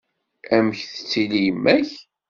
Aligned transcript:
Amek 0.55 0.79
tettili 0.91 1.39
yemma-k? 1.45 1.89